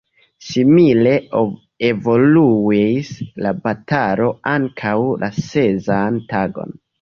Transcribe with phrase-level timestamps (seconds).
[0.43, 1.11] Simile
[1.89, 3.11] evoluis
[3.47, 4.95] la batalo ankaŭ
[5.27, 6.75] la sesan tagon.